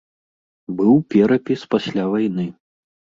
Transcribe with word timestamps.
Быў 0.79 0.95
перапіс 1.15 1.65
пасля 1.75 2.07
вайны. 2.15 2.47